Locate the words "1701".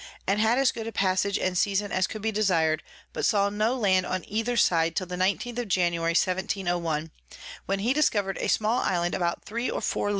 6.17-7.11